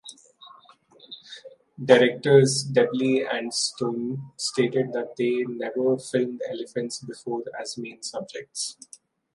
[1.85, 8.75] Directors Deeble and Stone stated that they never filmed elephants before as main subjects.